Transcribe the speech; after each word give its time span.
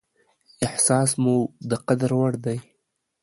احساس 0.67 1.09
مو 1.21 1.35
د 1.69 1.71
قدر 1.87 2.11
وړ 2.19 2.33
دى. 2.45 2.57